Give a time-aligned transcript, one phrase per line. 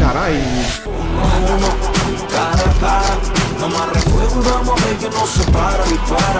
[0.00, 0.40] Caray.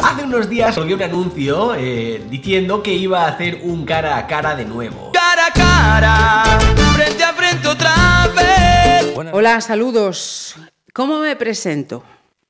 [0.02, 4.26] Hace unos días salió un anuncio eh, diciendo que iba a hacer un cara a
[4.26, 5.12] cara de nuevo.
[5.12, 6.58] Cara a cara,
[6.94, 9.14] frente a frente otra vez.
[9.32, 10.56] Hola, saludos.
[10.94, 12.02] ¿Cómo me presento?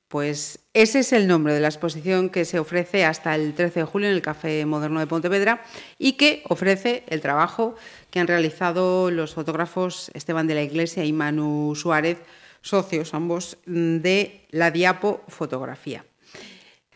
[0.07, 3.85] Pues ese es el nombre de la exposición que se ofrece hasta el 13 de
[3.85, 5.63] julio en el Café Moderno de Pontevedra
[5.97, 7.75] y que ofrece el trabajo
[8.11, 12.19] que han realizado los fotógrafos Esteban de la Iglesia y Manu Suárez,
[12.61, 16.05] socios ambos de la Diapo Fotografía.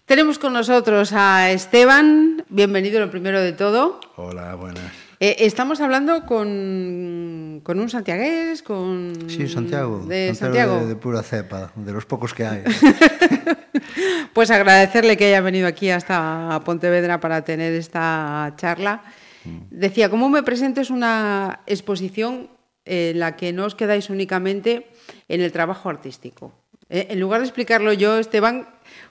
[0.06, 4.00] Tenemos con nosotros a Esteban, bienvenido lo primero de todo.
[4.18, 4.84] Hola, buenas.
[5.20, 9.14] Eh, estamos hablando con, con, un santiagués, con...
[9.28, 10.06] Sí, Santiago.
[10.06, 10.82] De Santiago.
[10.82, 12.64] De, de, pura cepa, de los pocos que hay.
[14.34, 19.02] pues agradecerle que haya venido aquí hasta Pontevedra para tener esta charla.
[19.46, 19.60] Mm.
[19.70, 20.82] Decía, ¿cómo me presento?
[20.82, 22.50] Es una exposición
[22.86, 24.88] en la que no os quedáis únicamente
[25.28, 26.54] en el trabajo artístico.
[26.90, 28.68] Eh, en lugar de explicarlo yo, Esteban,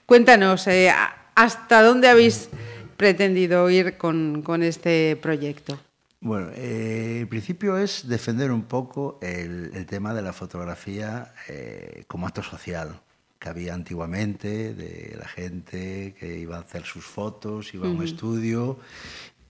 [0.06, 0.92] cuéntanos, eh,
[1.34, 2.48] ¿hasta dónde habéis
[2.96, 5.78] pretendido ir con, con este proyecto?
[6.20, 12.04] Bueno, eh, el principio es defender un poco el, el tema de la fotografía eh,
[12.06, 13.00] como acto social
[13.38, 17.92] que había antiguamente, de la gente que iba a hacer sus fotos, iba uh -huh.
[17.92, 18.78] a un estudio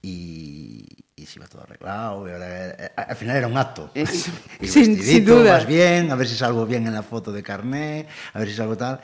[0.05, 0.84] y,
[1.16, 2.27] y, se iba todo arreglado.
[2.28, 3.91] Eh, al final era un acto.
[3.94, 5.64] Y sin, sin duda.
[5.64, 8.77] Bien, a ver si salgo bien en la foto de carné, a ver si salgo
[8.77, 9.00] tal.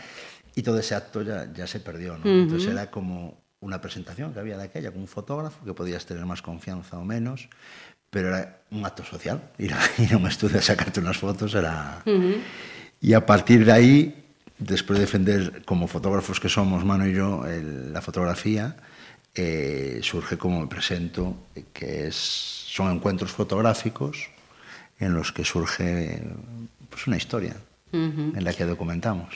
[0.54, 2.18] Y todo ese acto ya, ya se perdió.
[2.18, 2.24] ¿no?
[2.24, 2.42] Uh -huh.
[2.42, 6.26] Entonces era como una presentación que había de aquella con un fotógrafo que podías tener
[6.26, 7.48] más confianza o menos,
[8.10, 9.40] pero era un acto social.
[9.58, 12.02] Ir a, ir a un estudio a sacarte unas fotos era...
[12.04, 12.36] Uh -huh.
[13.00, 14.24] Y a partir de ahí,
[14.58, 18.76] después de defender como fotógrafos que somos, Mano y yo, el, la fotografía,
[19.34, 21.36] eh, surge como me presento,
[21.72, 24.28] que es, son encuentros fotográficos
[24.98, 26.20] en los que surge
[26.88, 27.56] pues, una historia
[27.92, 28.36] uh -huh.
[28.36, 29.34] en la que documentamos.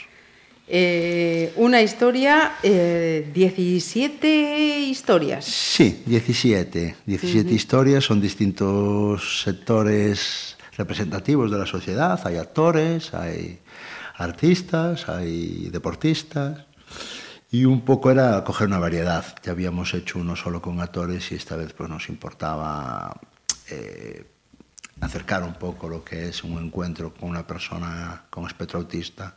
[0.66, 5.44] Eh, una historia, eh, 17 historias.
[5.44, 6.96] Sí, 17.
[7.04, 7.54] 17 uh -huh.
[7.54, 12.18] historias, son distintos sectores representativos de la sociedad.
[12.24, 13.58] Hay actores, hay
[14.16, 16.64] artistas, hay deportistas.
[17.54, 19.24] Y un poco era coger una variedad.
[19.44, 23.16] Ya habíamos hecho uno solo con actores y esta vez pues, nos importaba
[23.70, 24.24] eh,
[25.00, 29.36] acercar un poco lo que es un encuentro con una persona con espectro autista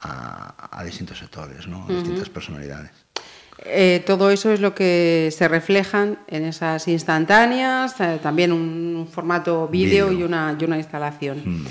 [0.00, 1.78] a, a distintos sectores, ¿no?
[1.78, 1.94] a uh -huh.
[1.94, 2.90] distintas personalidades.
[3.64, 9.66] Eh, todo eso es lo que se reflejan en esas instantáneas, eh, también un formato
[9.66, 11.40] vídeo y una, y una instalación.
[11.42, 11.66] Mm.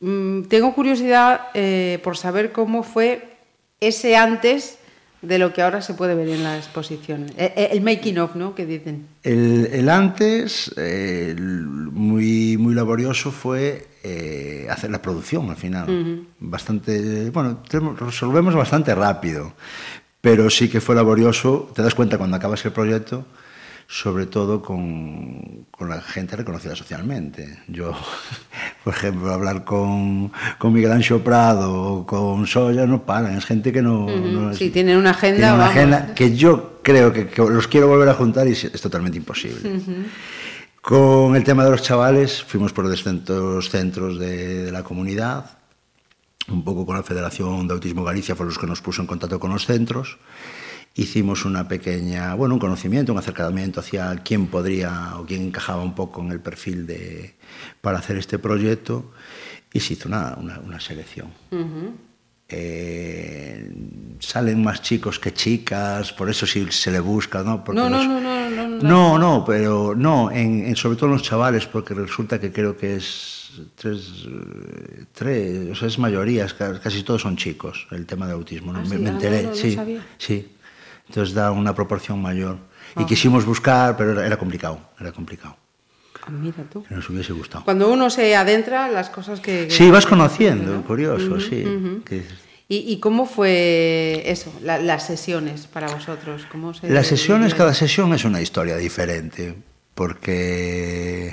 [0.00, 3.36] Mm, tengo curiosidad eh, por saber cómo fue
[3.80, 4.78] ese antes
[5.26, 7.26] de lo que ahora se puede ver en la exposición.
[7.36, 8.54] El, el making of, ¿no?
[8.54, 9.06] Que dicen.
[9.22, 15.88] El, el antes, eh, muy, muy laborioso, fue eh, hacer la producción al final.
[15.88, 16.24] Uh -huh.
[16.40, 17.58] Bastante, bueno,
[17.98, 19.52] resolvemos bastante rápido,
[20.20, 21.70] pero sí que fue laborioso.
[21.74, 23.24] Te das cuenta cuando acabas el proyecto,
[23.88, 27.60] sobre todo con, con la gente reconocida socialmente.
[27.68, 27.92] Yo,
[28.84, 33.72] por ejemplo, hablar con, con Miguel Ancho Prado o con Soya no paran, es gente
[33.72, 34.06] que no...
[34.06, 34.32] Uh -huh.
[34.32, 37.68] no es, sí, tienen una agenda, tiene una agenda que yo creo que, que, los
[37.68, 39.70] quiero volver a juntar y es totalmente imposible.
[39.70, 40.04] Uh -huh.
[40.80, 45.58] Con el tema de los chavales, fuimos por distintos centros de, de la comunidad,
[46.48, 49.40] un poco con la Federación de Autismo Galicia, fue los que nos puso en contacto
[49.40, 50.18] con los centros.
[50.98, 55.94] Hicimos una pequeña, bueno, un conocimiento, un acercamiento hacia quién podría o quién encajaba un
[55.94, 57.34] poco en el perfil de,
[57.82, 59.12] para hacer este proyecto
[59.74, 61.28] y se hizo una, una, una selección.
[61.50, 61.90] Uh -huh.
[62.48, 63.70] eh,
[64.20, 67.62] salen más chicos que chicas, por eso sí se le busca, ¿no?
[67.62, 68.06] Porque no, los...
[68.06, 71.66] no, no, no, no, no, no, pero no, en, en, sobre todo en los chavales,
[71.66, 74.26] porque resulta que creo que es tres,
[75.12, 76.46] tres, o sea, es mayoría,
[76.82, 78.78] casi todos son chicos, el tema de autismo, ¿no?
[78.80, 79.78] Ah, me, sí, me, enteré, no, sí,
[80.18, 80.48] sí,
[81.08, 82.58] entonces da una proporción mayor.
[82.98, 85.56] Y quisimos buscar, pero era, era complicado, era complicado.
[86.26, 86.82] Ah, mira tú.
[86.84, 87.64] Que nos hubiese gustado.
[87.64, 89.66] Cuando uno se adentra, las cosas que...
[89.68, 90.82] que sí, vas conociendo, ¿no?
[90.82, 91.64] curioso, uh -huh, sí.
[91.64, 92.04] Uh -huh.
[92.04, 92.24] que,
[92.68, 96.42] ¿Y, ¿Y, cómo fue eso, la, las sesiones para vosotros?
[96.50, 99.54] ¿Cómo se las sesiones, cada sesión es una historia diferente,
[99.94, 101.32] porque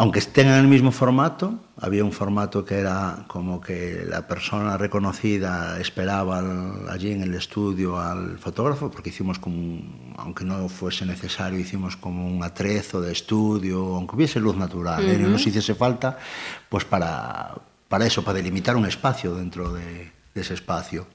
[0.00, 4.78] aunque estén en el mismo formato, había un formato que era como que la persona
[4.78, 6.40] reconocida esperaba
[6.88, 9.82] allí en el estudio al fotógrafo, porque hicimos como,
[10.16, 15.06] aunque no fuese necesario, hicimos como un atrezo de estudio, aunque hubiese luz natural, uh
[15.06, 15.12] -huh.
[15.16, 15.18] ¿eh?
[15.18, 16.16] no nos hiciese falta,
[16.70, 17.54] pues para,
[17.86, 21.08] para eso, para delimitar un espacio dentro de, de ese espacio.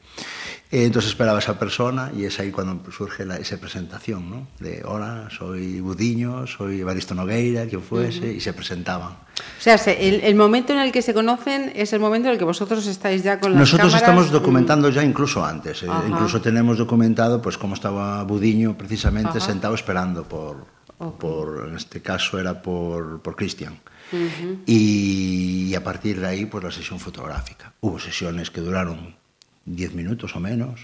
[0.72, 4.48] Eh, entonces esperaba a esa persona y es ahí cuando surge la, esa presentación, ¿no?
[4.60, 8.36] De, hola, soy Budiño, soy Evaristo Nogueira, quien fuese, uh -huh.
[8.36, 9.12] y se presentaban.
[9.14, 12.40] O sea, el, el, momento en el que se conocen es el momento en el
[12.40, 14.02] que vosotros estáis ya con las Nosotros cámaras.
[14.10, 19.48] estamos documentando ya incluso antes, eh, incluso tenemos documentado pues cómo estaba Budiño precisamente Ajá.
[19.48, 20.66] sentado esperando por,
[20.98, 21.20] okay.
[21.20, 23.74] por, en este caso era por, por Cristian.
[24.12, 24.58] Uh -huh.
[24.66, 27.74] y, y a partir de ahí, pues la sesión fotográfica.
[27.82, 29.16] Hubo sesiones que duraron
[29.66, 30.82] 10 minutos o menos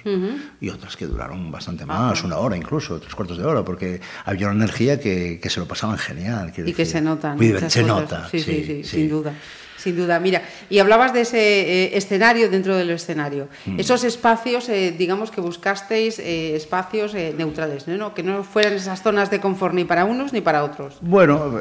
[0.60, 4.48] y otras que duraron bastante más, una hora incluso, tres cuartos de hora, porque había
[4.48, 6.50] una energía que, que se lo pasaban genial.
[6.50, 6.86] Y que decir.
[6.88, 7.38] se notan.
[7.38, 8.02] Muy muchas se fotos.
[8.02, 9.34] nota, Sí, sí, sí, sin duda.
[9.82, 10.20] Sin duda.
[10.20, 13.48] Mira, y hablabas de ese eh, escenario dentro del escenario.
[13.66, 13.80] Mm.
[13.80, 18.14] Esos espacios, eh, digamos que buscasteis eh, espacios neutrales, ¿no?
[18.14, 20.98] Que no fueran esas zonas de confort ni para unos ni para otros.
[21.02, 21.58] Bueno,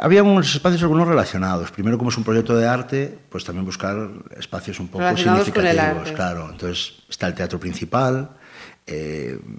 [0.00, 1.70] había unos espacios algunos relacionados.
[1.70, 4.08] Primero, como es un proyecto de arte, pues también buscar
[4.38, 6.08] espacios un poco Relacionados con el significativos.
[6.08, 6.14] arte.
[6.14, 8.30] Claro, entonces está el teatro principal,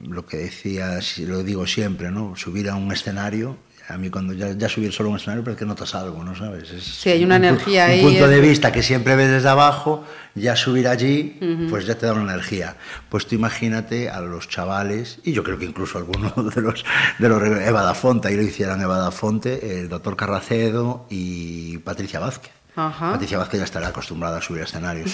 [0.08, 2.36] lo que decía, lo digo siempre, ¿no?
[2.36, 3.58] Subir a un escenario.
[3.90, 6.70] A mí cuando ya, ya subir solo un escenario parece que notas algo, ¿no sabes?
[6.72, 9.30] Es Sí, hay una un energía un ahí, punto de es- vista que siempre ves
[9.32, 10.04] desde abajo,
[10.36, 11.40] ya subir allí,
[11.70, 12.76] pues ya te da una energía.
[13.10, 16.86] Pues tú imagínate a los chavales, y yo creo que incluso algunos de los,
[17.18, 21.80] de los Eva da Fonte, ahí lo hicieran Eva da Fonte, el doctor Carracedo y
[21.80, 22.52] Patricia Vázquez.
[22.76, 23.12] Ajá.
[23.12, 25.12] Patricia Vázquez ya estará acostumbrada a subir a escenarios.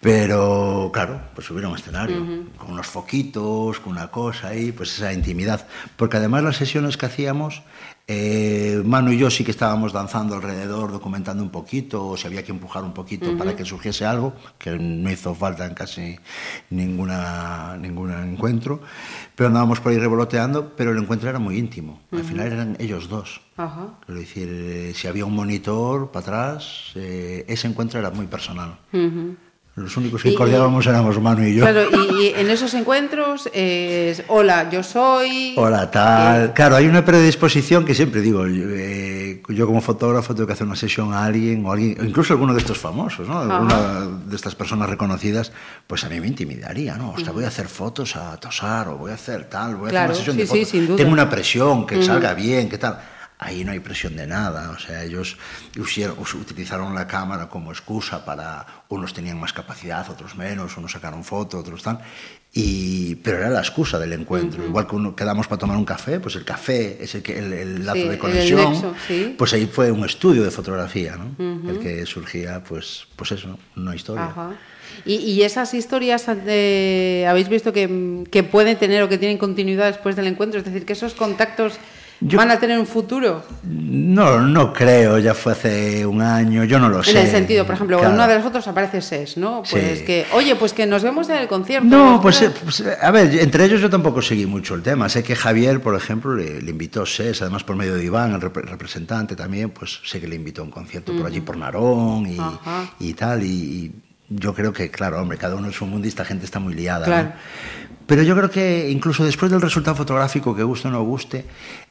[0.00, 2.16] Pero, claro, pues subir a un escenario,
[2.56, 5.66] con unos foquitos, con una cosa ahí, pues esa intimidad.
[5.96, 7.62] Porque además las sesiones que hacíamos,
[8.10, 12.42] eh, Manu y yo sí que estábamos danzando alrededor, documentando un poquito, o si había
[12.42, 16.18] que empujar un poquito para que surgiese algo, que no hizo falta en casi
[16.70, 18.80] ninguna, ningún encuentro.
[19.36, 22.00] Pero andábamos por ahí revoloteando, pero el encuentro era muy íntimo.
[22.10, 23.42] Al final eran ellos dos.
[24.06, 28.78] Quiero decir, eh, si había un monitor para atrás, eh, ese encuentro era muy personal.
[29.78, 31.62] Los únicos que Y- coordinábamos éramos Manu y yo.
[31.62, 31.88] Claro,
[32.20, 35.54] y, en esos encuentros es, hola, yo soy...
[35.56, 36.52] Hola, tal.
[36.52, 40.66] Claro, hay una predisposición que siempre digo, yo, eh, yo como fotógrafo tengo que hacer
[40.66, 43.38] una sesión a alguien, o alguien, o incluso alguno de estos famosos, ¿no?
[43.40, 45.52] Alguna de estas personas reconocidas,
[45.86, 47.10] pues a mí me intimidaría, ¿no?
[47.12, 50.12] Hostia, voy a hacer fotos a Tosar, o voy a hacer tal, voy a Claro,
[50.12, 50.96] hacer una sesión sí, de fotos.
[50.96, 52.98] Tengo una presión, que salga bien, que tal.
[53.40, 55.36] Ahí no hay presión de nada, o sea, ellos
[55.76, 61.22] usieron- utilizaron la cámara como excusa para, unos tenían más capacidad, otros menos, unos sacaron
[61.22, 62.00] fotos, otros tal,
[62.52, 64.64] y, pero era la excusa del encuentro.
[64.64, 67.52] Igual que uno quedamos para tomar un café, pues el café es el, que, el,
[67.52, 69.34] el lazo Sí, de el conexión, nexo, sí.
[69.38, 71.70] pues ahí fue un estudio de fotografía, ¿no?
[71.70, 74.24] El que surgía, pues, pues eso, una historia.
[74.24, 74.50] Ajá.
[75.04, 79.86] Y, y esas historias eh, habéis visto que, que pueden tener o que tienen continuidad
[79.86, 81.74] después del encuentro, es decir, que esos contactos
[82.20, 83.44] Yo- van a tener un futuro.
[83.62, 87.12] No, no creo, ya fue hace un año, yo no lo sé.
[87.12, 88.10] En el sentido, por ejemplo, Claro.
[88.10, 89.62] en una de las fotos aparece SES, ¿no?
[89.70, 90.04] Pues Sí.
[90.04, 91.86] que, oye, pues que nos vemos en el concierto.
[91.88, 95.08] No, pues, eh, pues, a ver, entre ellos yo tampoco seguí mucho el tema.
[95.08, 98.40] Sé que Javier, por ejemplo, le, le invitó SES, además por medio de Iván, el
[98.40, 102.26] repre- representante también, pues sé que le invitó a un concierto por allí, por Narón
[102.26, 102.38] y,
[102.98, 103.44] y tal.
[103.44, 103.92] Y, y
[104.28, 106.74] yo creo que, claro, hombre, cada uno es un mundo y esta gente está muy
[106.74, 107.00] liada.
[107.00, 107.04] ¿no?
[107.06, 107.32] Claro.
[108.06, 111.44] Pero yo creo que incluso después del resultado fotográfico, que guste o no guste,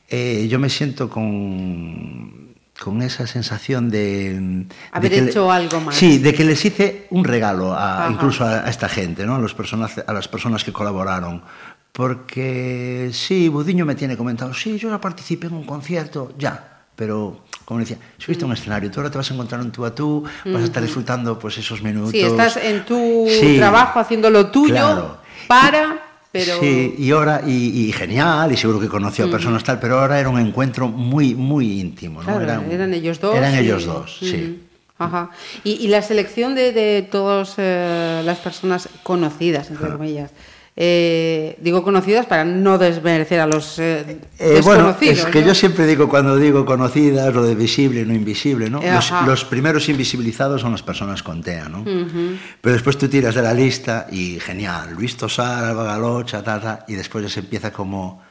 [0.09, 4.39] eh, yo me siento con, con esa sensación de...
[4.39, 5.95] de Haber le- hecho algo más.
[5.95, 9.35] Sí, de que les hice un regalo, a- incluso a, a esta gente, ¿no?
[9.35, 11.41] a, los personas, a las personas que colaboraron.
[11.91, 17.43] Porque sí, Budiño me tiene comentado, sí, yo ya participé en un concierto, ya, pero
[17.65, 19.93] como decía, subiste a un escenario, tú ahora te vas a encontrar un tú a
[19.93, 22.11] tú, vas a estar disfrutando pues esos minutos.
[22.11, 25.17] Sí, estás en tu Sí, trabajo haciendo lo tuyo claro.
[25.47, 26.59] para, pero...
[26.59, 30.19] Sí, y ahora, y, y genial, y seguro que conoció a personas tal, pero ahora
[30.19, 32.25] era un encuentro muy, muy íntimo, ¿no?
[32.25, 33.35] Claro, Era un- eran ellos dos.
[33.35, 34.63] Eran y- ellos dos, sí.
[34.99, 35.29] Ajá.
[35.63, 40.31] Y, y la selección de, de todas eh, las personas conocidas, entre comillas.
[40.79, 45.17] Eh, digo conocidas para no desmerecer a los eh, Eh, bueno, desconocidos.
[45.17, 45.47] es que ¿no?
[45.47, 48.79] yo siempre digo cuando digo conocidas, lo de visible no invisible, ¿no?
[48.83, 51.83] Eh, Los, primeros invisibilizados son las personas con TEA, ¿no?
[52.61, 56.85] Pero después tú tiras de la lista y genial, Luis Tosar, Alba Galocha, ta, ta,
[56.87, 58.21] y después ya se empieza como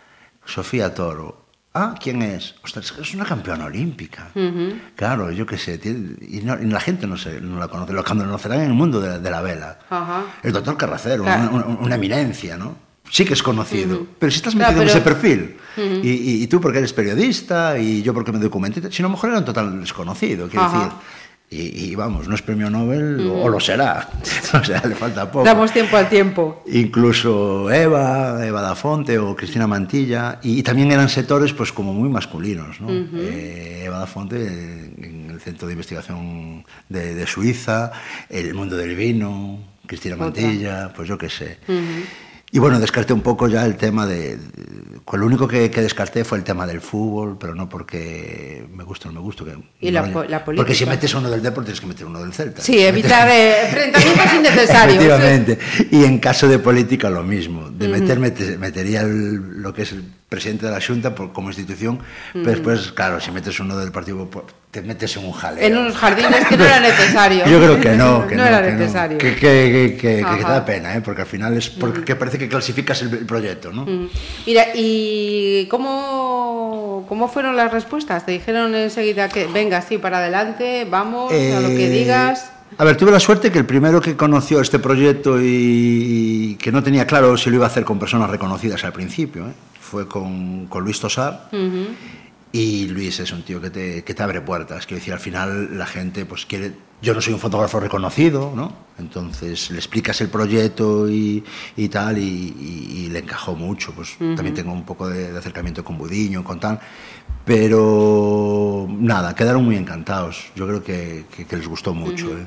[0.44, 1.45] Sofía Toro.
[1.78, 2.54] Ah, ¿quién es?
[2.64, 4.30] Ostras, es una campeona olímpica.
[4.94, 7.92] Claro, yo qué sé, tiene- y, no- y la gente no, se, no la conoce,
[7.92, 9.78] lo conocerán en el mundo de, de la vela.
[10.42, 11.50] El doctor Carracero, Claro.
[11.52, 12.76] una, una- una eminencia, ¿no?
[13.10, 16.46] Sí que es conocido, pero si estás Claro, metido en ese perfil, y, y- y
[16.46, 19.38] tú porque eres periodista, y yo porque me documenté, si no, a lo mejor era
[19.40, 20.88] un total desconocido, quiero decir.
[21.48, 24.08] Y, y vamos, no es premio Nobel, o lo será.
[24.52, 25.44] o sea, le falta poco.
[25.44, 26.64] Damos tiempo al tiempo.
[26.66, 31.92] Incluso Eva, Eva da Fonte o Cristina Mantilla, y, y también eran sectores pues como
[31.92, 32.88] muy masculinos, ¿no?
[32.90, 37.92] Eh, Eva da Fonte en el Centro de Investigación de, de Suiza,
[38.28, 40.26] el mundo del vino, Cristina Otra.
[40.26, 41.58] Mantilla, pues yo qué sé.
[42.52, 44.38] Y bueno, descarté un poco ya el tema de...
[45.04, 48.82] Con lo único que, que descarté fue el tema del fútbol, pero no porque me
[48.82, 49.44] gusta o no me gusta.
[49.44, 52.06] Que, Y la no, po- la Porque si metes uno del deporte tienes que meter
[52.06, 52.62] uno del Celta.
[52.62, 54.96] Sí, evitar eh, enfrentamientos innecesarios.
[55.04, 55.58] Efectivamente.
[55.90, 57.68] Y en caso de política lo mismo.
[57.70, 61.48] De meter, mete- metería el- lo que es el presidente de la Junta por, como
[61.50, 62.00] institución,
[62.32, 65.64] pero después, claro, si metes uno del Partido Popular, te metes en un jaleo.
[65.64, 67.44] En unos jardines que no era necesario.
[67.46, 68.78] Yo creo que no, que no, era que no.
[68.78, 69.18] necesario.
[69.18, 70.48] Que, que, que, que- que Ajá.
[70.50, 71.00] da pena, ¿eh?
[71.00, 73.86] porque al final es porque parece que clasificas el, el proyecto, ¿no?
[73.86, 74.08] Mm.
[74.46, 78.26] Mira, ¿y cómo, cómo fueron las respuestas?
[78.26, 82.50] ¿Te dijeron enseguida que venga, sí, para adelante, vamos, a lo que Eh, digas?
[82.78, 86.72] A ver, tuve la suerte que el primero que conoció este proyecto y, y que
[86.72, 89.52] no tenía claro si lo iba a hacer con personas reconocidas al principio, ¿eh?
[89.86, 91.48] Fue con, con Luis Tosar.
[92.52, 94.86] Y Luis es un tío que te, que te abre puertas.
[94.86, 96.72] Quiero decir, al final la gente pues quiere...
[97.02, 98.72] Yo no soy un fotógrafo reconocido, ¿no?
[98.98, 101.44] Entonces le explicas el proyecto y,
[101.76, 103.92] y tal, y, y- y le encajó mucho.
[103.92, 106.80] Pues también tengo un poco de, de acercamiento con Budiño, con tal.
[107.44, 110.46] Pero nada, quedaron muy encantados.
[110.56, 112.28] Yo creo que, que- que les gustó mucho.
[112.38, 112.46] ¿eh?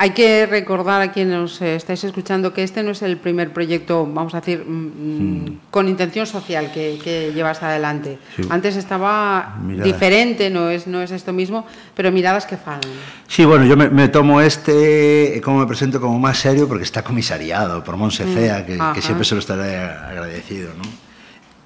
[0.00, 4.06] Hay que recordar a quienes nos estáis escuchando que este no es el primer proyecto,
[4.06, 8.18] vamos a decir, mm, mm, con intención social que, que llevas adelante.
[8.36, 8.42] Sí.
[8.48, 9.84] Antes estaba Miradas.
[9.92, 12.80] diferente, no es, no es esto mismo, pero miradas que falan.
[13.26, 16.84] Sí, bueno, yo me, me tomo este, eh, como me presento, como más serio porque
[16.84, 18.92] está comisariado por Monsecea, que, Ajá.
[18.92, 20.84] que siempre se lo estaré agradecido, ¿no?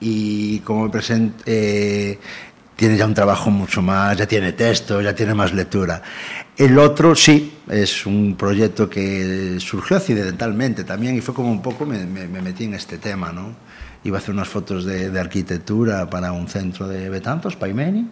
[0.01, 2.19] Y como me presento, eh,
[2.77, 6.03] tiene ya un trabajo mucho más, ya tiene texto, ya tiene más lectura.
[6.57, 11.87] El otro sí, es un proyecto que surgió accidentalmente también y fue como un poco
[11.87, 13.55] me, me- me metí en este tema, ¿no?
[14.05, 18.07] Iba a hacer unas fotos de, de arquitectura para un centro de Betanzos, Paimeni,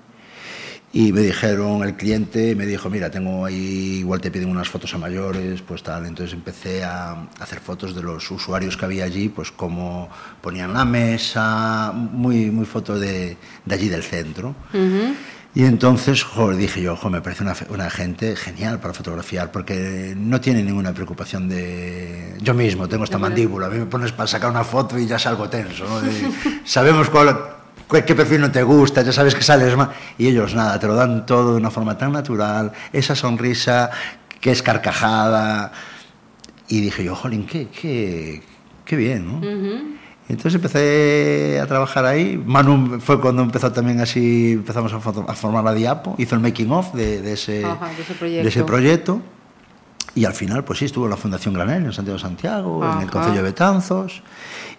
[0.92, 4.92] y me dijeron, el cliente me dijo, mira, tengo ahí, igual te piden unas fotos
[4.94, 6.06] a mayores, pues tal.
[6.06, 10.08] Entonces empecé a hacer fotos de los usuarios que había allí, pues cómo
[10.40, 14.54] ponían la mesa, muy, muy foto de, de allí del centro.
[15.52, 20.40] Y entonces, joder, dije yo, me parece una, una gente genial para fotografiar, porque no
[20.40, 22.36] tiene ninguna preocupación de...
[22.40, 25.18] Yo mismo tengo esta mandíbula, a mí me pones para sacar una foto y ya
[25.18, 26.00] salgo tenso, ¿no?
[26.00, 26.30] De-
[26.64, 27.36] sabemos cuál,
[27.88, 29.88] cuál- qué perfil no te gusta, ya sabes que sales más...
[30.18, 33.90] Y ellos nada, te lo dan todo de una forma tan natural, esa sonrisa
[34.40, 35.72] que es carcajada.
[36.68, 38.40] Y dije yo, jolín, qué, qué,
[38.84, 39.40] qué bien, ¿no?
[40.30, 42.40] Entonces empecé a trabajar ahí.
[42.46, 46.94] Manu fue cuando empezó también así, empezamos a, formar la diapo, hizo el making of
[46.94, 48.42] de, de ese, Ajá, de ese proyecto.
[48.44, 49.20] de ese proyecto.
[50.14, 53.00] Y al final, pues sí, estuvo en la Fundación Granel, en Santiago de Santiago, en
[53.00, 53.10] el.
[53.10, 54.22] Concello de Betanzos.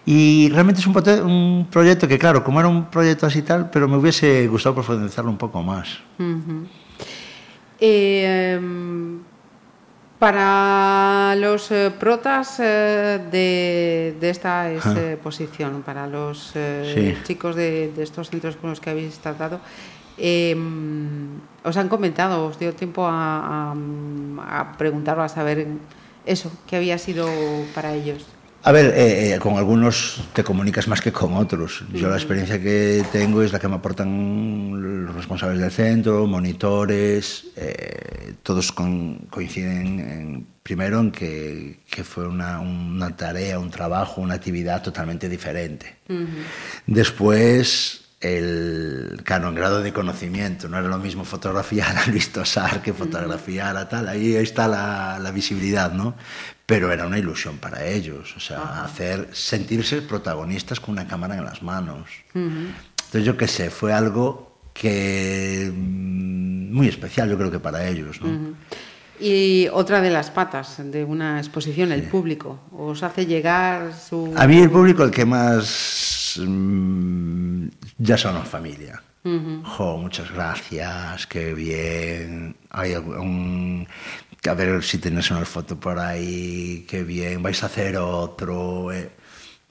[0.06, 3.88] Y realmente es un, proyecto que, claro, como era un proyecto así y tal, pero
[3.88, 5.98] me hubiese gustado profundizarlo un poco más.
[7.78, 8.58] Eh,
[10.22, 17.22] para los eh, protas eh, de, de esta exposición, para los eh, Sí.
[17.26, 19.58] chicos de, de estos centros con los que habéis tratado,
[20.16, 21.26] em,
[21.64, 25.66] os han comentado, os dio tiempo a, a, a preguntarlo, a saber
[26.24, 27.26] eso, qué había sido
[27.74, 28.24] para ellos.
[28.64, 31.82] A ver, eh, eh, con algunos te comunicas más que con otros.
[31.92, 37.46] Yo la experiencia que tengo es la que me aportan los responsables del centro, monitores,
[37.56, 44.20] eh, todos con- coinciden en- primero en que, que fue una, una tarea, un trabajo,
[44.20, 45.96] una actividad totalmente diferente.
[46.86, 52.80] Después, el, claro, en grado de conocimiento, no era lo mismo fotografiar a Luis Tosar
[52.80, 56.14] que fotografiar a tal, ahí está la, la visibilidad, ¿no?
[56.72, 61.44] Pero era una ilusión para ellos, o sea, hacer, sentirse protagonistas con una cámara en
[61.44, 62.08] las manos.
[62.32, 68.22] Entonces, yo qué sé, fue algo que mm, muy especial, yo creo que para ellos,
[68.22, 68.54] ¿no?
[69.20, 74.32] Y otra de las patas de una exposición, el público, os hace llegar su...
[74.34, 77.66] A mí el público el que más mm,
[77.98, 79.02] ya son la familia.
[79.24, 82.56] Jo, muchas gracias, qué bien.
[82.70, 82.94] Hay
[84.50, 87.42] a ver si tenéis una foto por ahí, qué bien.
[87.42, 88.92] Vais a hacer otro.
[88.92, 89.10] eh,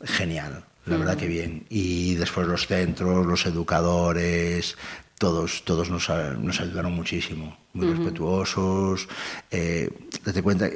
[0.03, 1.65] Genial, la verdad que bien.
[1.69, 4.77] Y después los centros, los educadores,
[5.19, 9.07] todos, todos nos, nos ayudaron muchísimo, muy respetuosos.
[9.51, 9.89] Eh,
[10.25, 10.67] date cuenta,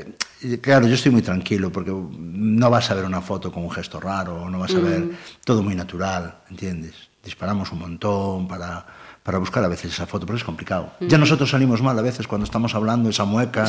[0.61, 3.99] claro, yo estoy muy tranquilo porque no vas a ver una foto con un gesto
[3.99, 5.09] raro, no vas a ver
[5.43, 6.93] todo muy natural, ¿entiendes?
[7.23, 8.85] Disparamos un montón para,
[9.25, 10.91] para buscar a veces esa foto, pero es complicado.
[11.01, 13.65] Ya nosotros salimos mal a veces cuando estamos hablando, esa mueca,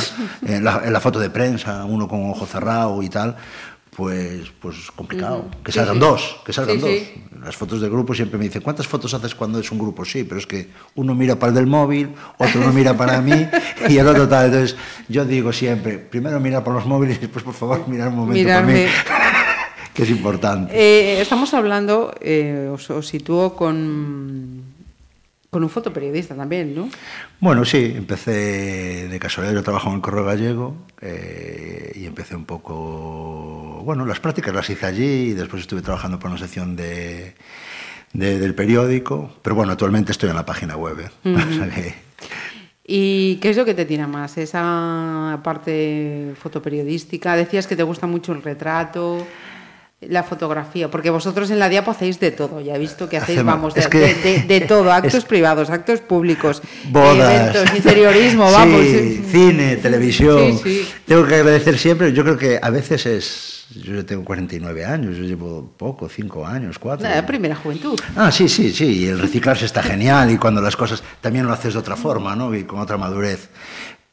[0.47, 3.35] en la, en la foto de prensa, uno con ojo cerrado y tal,
[3.97, 5.47] pues, pues complicado.
[5.65, 6.01] Que salgan sí.
[6.01, 6.91] dos, que salgan Sí, dos.
[6.91, 7.23] sí.
[7.43, 10.05] Las fotos de grupo siempre me dicen, ¿cuántas fotos haces cuando es un grupo?
[10.05, 13.47] Sí, pero es que uno mira para el del móvil, otro no mira para mí
[13.89, 14.47] y el otro tal.
[14.53, 14.77] Entonces,
[15.09, 18.35] yo digo siempre, primero mirar por los móviles y después, por favor, mirar un momento
[18.35, 18.73] Mirarme.
[18.73, 18.91] por mí,
[19.95, 20.75] que es importante.
[20.75, 24.63] Eh, estamos hablando, eh, os, os sitúo con,
[25.57, 26.91] con un fotoperiodista también, ¿no?
[27.41, 32.45] Bueno, sí, empecé de casualidad, yo trabajo en el Correo Gallego eh, y empecé un
[32.45, 37.33] poco, bueno, las prácticas las hice allí y después estuve trabajando por una sección de,
[38.13, 41.11] de- del periódico, pero bueno, actualmente estoy en la página web.
[41.25, 41.95] ¿eh?
[42.87, 44.37] ¿Y qué es lo que te tira más?
[44.37, 47.35] Esa parte fotoperiodística.
[47.35, 49.27] Decías que te gusta mucho el retrato,
[50.03, 52.61] la fotografía, porque vosotros en la Diapo hacéis de todo.
[52.61, 54.93] Ya he visto que hacéis, Hacemos- vamos, de, es que- de- de- de todo.
[54.93, 56.61] Actos es- privados, actos públicos,
[56.91, 58.85] bodas, eventos, interiorismo, Sí, vamos.
[59.33, 60.59] cine, televisión.
[60.63, 60.89] Sí, sí.
[61.07, 65.25] Tengo que agradecer siempre, yo creo que a veces es, yo tengo 49 años, yo
[65.25, 67.09] llevo poco, 5 años, 4.
[67.09, 67.99] La primera juventud.
[68.17, 71.55] Ah, sí, sí, sí, y el reciclarse está genial y cuando las cosas también lo
[71.55, 72.55] haces de otra forma, ¿no?
[72.55, 73.49] Y con otra madurez.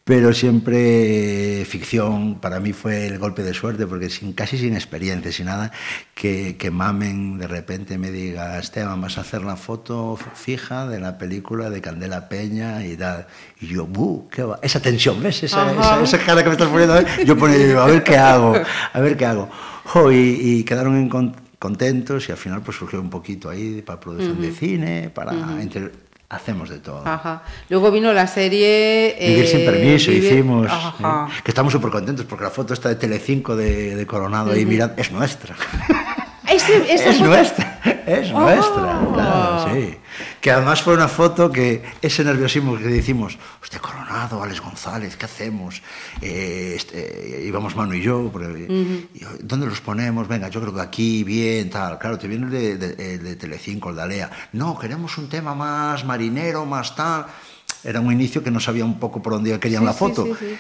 [0.05, 5.31] Pero siempre ficción para mí fue el golpe de suerte, porque sin, casi sin experiencia,
[5.31, 5.71] sin nada,
[6.13, 10.99] que, que Mamen de repente me diga, Esteban, vas a hacer la foto fija de
[10.99, 13.27] la película de Candela Peña y tal.
[13.61, 14.27] Y yo, ¡buh!
[14.29, 14.59] ¿Qué va?
[14.61, 15.41] Esa tensión, ¿ves?
[15.43, 16.01] Esa, Ajá.
[16.01, 17.05] esa, esa cara que me estás poniendo, ¿eh?
[17.25, 18.55] yo ponía, a ver qué hago,
[18.91, 19.49] a ver qué hago.
[19.85, 23.81] Jo, y, y quedaron en con- contentos y al final pues surgió un poquito ahí
[23.81, 25.31] para producción de cine, para...
[25.61, 26.02] entre-
[26.35, 27.03] hacemos de todo.
[27.05, 27.43] Ajá.
[27.69, 29.15] Luego vino la serie.
[29.19, 30.67] Vivir eh, sin permiso, Vivir- hicimos.
[30.71, 31.27] Ajá.
[31.29, 31.41] ¿eh?
[31.43, 34.95] Que estamos súper contentos porque la foto está de Telecinco de, de Coronado ahí mirando.
[34.97, 35.55] Es nuestra.
[36.49, 37.79] Ese- esa es foto- nuestra.
[38.05, 38.39] Es Ah.
[38.39, 38.99] nuestra.
[39.13, 39.97] Claro, sí.
[40.43, 45.23] Que además fue una foto que ese nerviosismo que decimos, hostia, Coronado, Alex González, ¿qué
[45.23, 45.81] hacemos?
[46.21, 48.29] Eh, este, íbamos Manu y yo,
[49.39, 50.27] ¿dónde los ponemos?
[50.27, 51.97] Venga, yo creo que aquí, bien, tal.
[51.97, 54.31] Claro, te viene el de, de, el de Telecinco, el de Alea.
[54.51, 57.25] No, queremos un tema más marinero, más tal.
[57.81, 60.25] Era un inicio que no sabía un poco por dónde querían Sí, la foto.
[60.25, 60.57] sí, sí.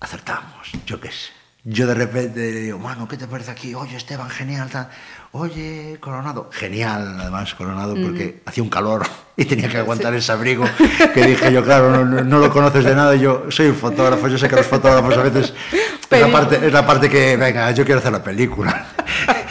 [0.00, 1.30] Acertamos, yo qué sé.
[1.66, 3.74] Yo de repente digo, mano, ¿qué te parece aquí?
[3.74, 4.90] Oye, Esteban, genial, tal.
[5.36, 6.48] Oye, Coronado.
[6.52, 9.02] Genial, además, Coronado, porque hacía un calor
[9.36, 10.64] y tenía que aguantar ese abrigo.
[11.12, 13.16] Que dije yo, claro, no, lo conoces de nada.
[13.16, 15.52] Yo soy un fotógrafo, yo sé que los fotógrafos a veces.
[16.08, 18.86] Es la, parte, es la parte que, venga, yo quiero hacer la película.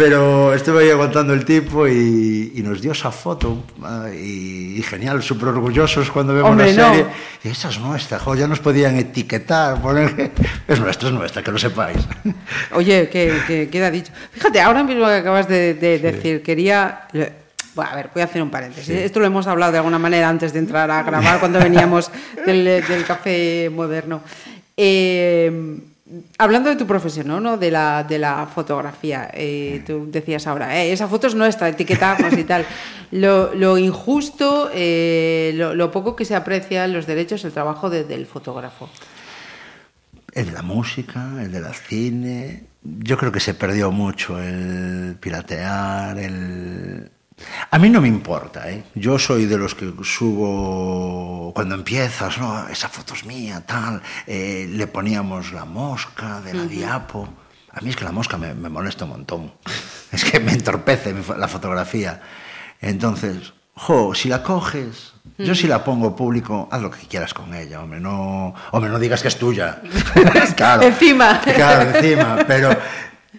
[0.00, 4.82] Pero estuve ahí aguantando el tipo y, y nos dio esa foto ah, y, y
[4.82, 6.94] genial, súper orgullosos cuando vemos Hombre, la no.
[6.94, 7.06] serie.
[7.44, 10.32] Y esa es nuestra, jo, ya nos podían etiquetar, poner
[10.66, 11.98] es nuestra, es nuestra, que lo sepáis.
[12.72, 14.10] Oye, que, que queda dicho.
[14.32, 17.06] Fíjate, ahora mismo que acabas de, de decir, quería.
[17.74, 18.88] Bueno, a ver, voy a hacer un paréntesis.
[18.88, 22.10] Esto lo hemos hablado de alguna manera antes de entrar a grabar cuando veníamos
[22.46, 24.22] del, del café moderno.
[24.78, 25.78] Eh,
[26.38, 27.40] hablando de tu profesión, ¿no?
[27.40, 27.56] ¿no?
[27.56, 32.32] De, la, de la fotografía, eh, tú decías ahora, "Eh, esa foto es nuestra, etiquetarnos
[32.36, 32.64] y tal.
[33.12, 38.04] Lo, lo injusto, eh, lo, lo poco que se aprecia los derechos, el trabajo de-
[38.04, 38.88] del fotógrafo.
[40.32, 42.62] El de la música, el del cine.
[42.82, 47.10] Yo creo que se perdió mucho el piratear, el...
[47.70, 48.84] A mí no me importa, ¿eh?
[48.94, 52.68] Yo soy de los que subo cuando empiezas, ¿no?
[52.68, 54.02] Esa foto es mía, tal.
[54.26, 57.28] Eh, le poníamos la mosca de la diapo.
[57.72, 59.52] A mí es que la mosca me, me molesta un montón.
[60.10, 62.20] Es que me entorpece la fotografía.
[62.80, 67.54] Entonces, jo, si la coges, yo si la pongo público, haz lo que quieras con
[67.54, 69.80] ella, hombre, no, hombre, no digas que es tuya.
[70.56, 70.82] claro.
[70.82, 71.40] Encima.
[71.40, 72.76] Claro, encima, pero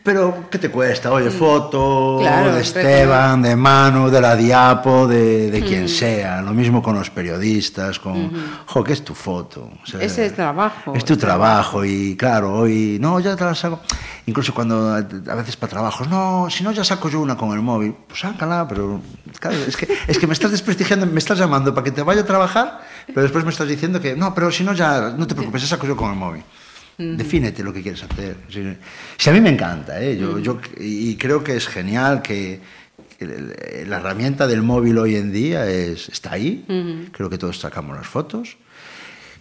[0.03, 1.11] pero ¿qué te cuesta?
[1.11, 6.41] Oye, foto Claro, de Esteban, de Manu, de la Diapo, de, de quien sea.
[6.41, 8.31] Lo mismo con los periodistas, con,
[8.65, 9.69] jo, ¿qué es tu foto?
[9.83, 10.93] O sea, Ese es trabajo.
[10.95, 13.79] Es tu trabajo y claro, hoy, no, ya te la saco.
[14.25, 17.51] Incluso cuando a a veces para trabajos, no, si no ya saco yo una con
[17.51, 19.01] el móvil, pues sácala, pero
[19.39, 22.21] claro, es que, es que me estás desprestigiando, me estás llamando para que te vaya
[22.21, 25.35] a trabajar, pero después me estás diciendo que, no, pero si no ya, no te
[25.35, 26.43] preocupes, ya saco yo con el móvil.
[26.97, 28.38] Defínete lo que quieres hacer.
[29.17, 30.17] Si, a mí me encanta, ¿eh?
[30.17, 32.60] yo, yo, y creo que es genial que,
[33.19, 36.65] la herramienta del móvil hoy en día es, está ahí,
[37.12, 38.58] creo que todos sacamos las fotos.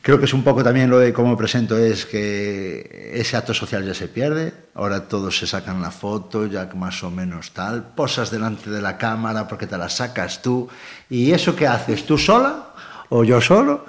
[0.03, 3.85] Creo que es un poco también lo de cómo presento, es que ese acto social
[3.85, 8.31] ya se pierde, ahora todos se sacan la foto, ya más o menos tal, posas
[8.31, 10.69] delante de la cámara porque te la sacas tú,
[11.11, 12.69] y eso que haces tú sola
[13.11, 13.85] o yo solo,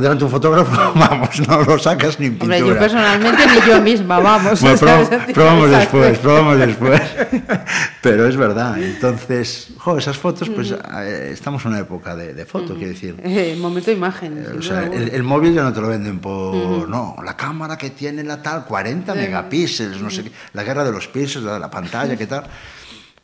[0.00, 2.56] delante de un fotógrafo, vamos, no lo sacas ni en pintura.
[2.56, 4.60] Hombre, yo personalmente ni yo misma, vamos.
[4.60, 7.00] Bueno, prob- probamos después, probamos después.
[8.02, 8.82] Pero es verdad.
[8.82, 13.16] Entonces, jo, esas fotos, pues eh, estamos en una época de, de foto, quiero decir.
[13.22, 14.44] Eh, momento de imagen.
[14.48, 16.88] sin O sea, el, el móvil ya no te lo venden por...
[16.88, 20.32] No, la cámara que tiene la tal, 40 megapíxeles, no sé qué.
[20.54, 22.44] La guerra de los píxeles, la de la pantalla, qué tal.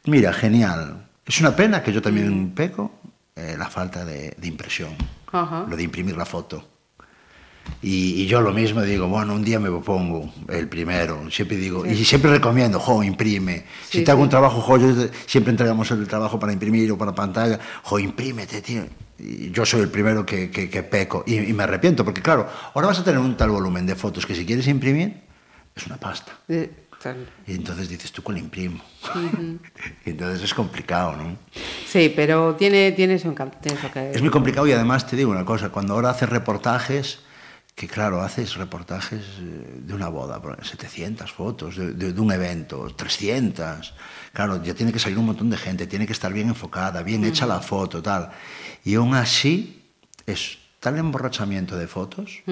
[0.05, 1.07] Mira, genial.
[1.27, 2.93] Es una pena que yo también peco
[3.37, 4.91] eh, la falta de, de impresión.
[5.33, 5.67] Ajá.
[5.69, 6.65] Lo de imprimir la foto.
[7.83, 11.85] Y, y yo lo mismo digo, bueno, un día me pongo el primero, siempre digo,
[11.85, 13.67] y siempre recomiendo, jo, imprime.
[13.89, 14.25] Sí, si te hago sí.
[14.25, 14.89] un trabajo, jo, yo
[15.27, 18.85] siempre entregamos el trabajo para imprimir o para pantalla, jo, imprímete, tío.
[19.19, 22.49] Y yo soy el primero que, que- que peco y, y me arrepiento, porque claro,
[22.75, 25.21] ahora vas a tener un tal volumen de fotos que si quieres imprimir,
[25.77, 26.33] es una pasta.
[26.49, 26.88] Eh,
[27.47, 28.83] Y entonces dices, ¿tú cuál imprimo?
[30.05, 31.37] y entonces es complicado, ¿no?
[31.87, 34.11] Sí, pero tiene, eso que...
[34.13, 37.21] Es muy complicado y además te digo una cosa, cuando ahora haces reportajes,
[37.75, 42.33] que claro, haces reportajes eh, de una boda, por- 700 fotos, de, de- de un
[42.33, 43.95] evento, 300,
[44.33, 47.25] claro, ya tiene que salir un montón de gente, tiene que estar bien enfocada, bien
[47.25, 48.31] hecha la foto, tal.
[48.85, 49.85] Y aún así
[50.27, 52.43] es tal emborrachamiento de fotos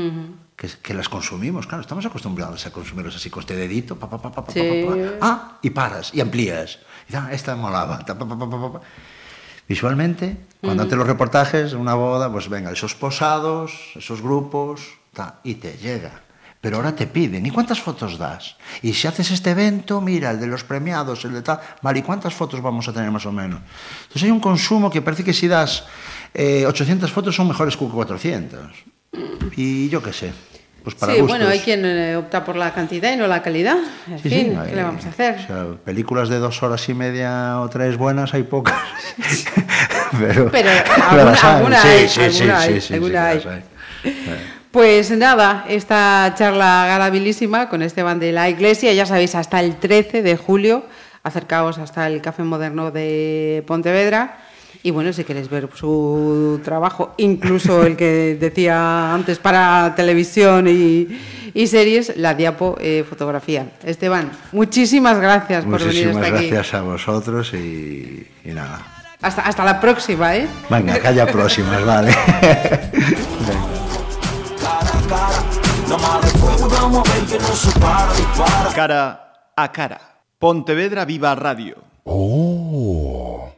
[0.56, 4.18] que, que las consumimos, claro, estamos acostumbrados a consumirlos así con este dedito, pa, pa,
[4.18, 4.84] pa, pa, Sí.
[4.86, 8.48] pa, pa, ah, y paras, y amplías, y ah, esta molaba, ta, pa, pa, pa,
[8.50, 8.80] pa, pa.
[9.68, 15.56] Visualmente, cuando haces los reportajes, una boda, pues venga, esos posados, esos grupos, ta, y
[15.56, 16.22] te llega.
[16.60, 18.56] Pero ahora te piden, ¿y cuántas fotos das?
[18.82, 22.02] Y si haces este evento, mira, el de los premiados, el de tal, vale, ¿y
[22.02, 23.60] cuántas fotos vamos a tener más o menos?
[24.02, 25.84] Entonces hay un consumo que parece que si das
[26.32, 28.72] eh, 800 fotos son mejores que 400.
[29.56, 30.32] Y yo qué sé,
[30.84, 31.38] pues para sí, gustos.
[31.38, 33.76] bueno, hay quien eh, opta por la cantidad y no la calidad.
[34.10, 35.36] En Sí, fin, sí, ¿qué le vamos a hacer?
[35.40, 38.76] O sea, películas de dos horas y media o tres buenas hay pocas.
[40.18, 40.70] pero, Pero
[41.42, 43.62] alguna- hay.
[44.70, 50.22] Pues nada, esta charla agradabilísima con Esteban de la Iglesia, ya sabéis, hasta el 13
[50.22, 50.84] de julio,
[51.22, 54.36] acercaos hasta el Café Moderno de Pontevedra.
[54.86, 61.08] Y bueno, si queréis ver su trabajo, incluso el que decía antes para televisión y,
[61.52, 63.66] y series, la diapo eh, fotografía.
[63.82, 66.48] Esteban, muchísimas gracias por venir Muchísimas hasta aquí.
[66.50, 68.78] gracias a vosotros y, y nada.
[69.20, 70.46] Hasta, hasta la próxima, ¿eh?
[70.70, 72.14] Venga, que haya próximas, vale.
[78.74, 80.00] Cara a cara.
[80.38, 81.76] Pontevedra Viva Radio.